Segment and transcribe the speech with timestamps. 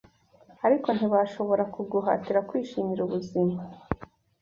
[0.65, 3.57] ariko ntibashobora kuguhatira kwishimira ubuzima